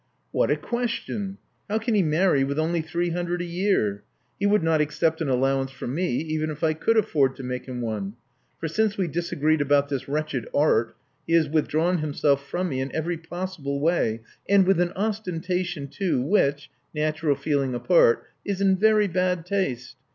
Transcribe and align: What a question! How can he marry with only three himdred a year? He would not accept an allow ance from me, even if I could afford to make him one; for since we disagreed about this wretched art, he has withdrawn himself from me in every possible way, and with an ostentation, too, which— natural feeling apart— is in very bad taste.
What 0.31 0.49
a 0.49 0.55
question! 0.57 1.37
How 1.69 1.77
can 1.77 1.93
he 1.93 2.01
marry 2.01 2.43
with 2.43 2.57
only 2.57 2.81
three 2.81 3.11
himdred 3.11 3.39
a 3.39 3.45
year? 3.45 4.03
He 4.39 4.47
would 4.47 4.63
not 4.63 4.81
accept 4.81 5.21
an 5.21 5.29
allow 5.29 5.61
ance 5.61 5.69
from 5.69 5.93
me, 5.93 6.15
even 6.21 6.49
if 6.49 6.63
I 6.63 6.73
could 6.73 6.97
afford 6.97 7.35
to 7.35 7.43
make 7.43 7.67
him 7.67 7.81
one; 7.81 8.15
for 8.59 8.67
since 8.67 8.97
we 8.97 9.07
disagreed 9.07 9.61
about 9.61 9.89
this 9.89 10.07
wretched 10.07 10.47
art, 10.55 10.95
he 11.27 11.33
has 11.33 11.47
withdrawn 11.47 11.99
himself 11.99 12.43
from 12.49 12.67
me 12.69 12.81
in 12.81 12.89
every 12.95 13.15
possible 13.19 13.79
way, 13.79 14.21
and 14.49 14.65
with 14.65 14.79
an 14.79 14.91
ostentation, 14.95 15.87
too, 15.87 16.19
which— 16.19 16.71
natural 16.95 17.35
feeling 17.35 17.75
apart— 17.75 18.23
is 18.43 18.59
in 18.59 18.77
very 18.77 19.07
bad 19.07 19.45
taste. 19.45 19.97